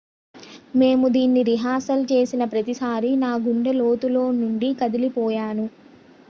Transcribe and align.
"""మేము 0.75 1.07
దీని 1.07 1.41
రిహార్సల్ 1.43 2.05
చేసిన 2.11 2.45
ప్రతిసారీ 2.45 3.11
నా 3.17 3.31
గుండె 3.45 3.73
లోతుల్లో 3.73 4.31
నుండీ 4.41 4.71
కదిలిపోయాను."" 4.81 5.67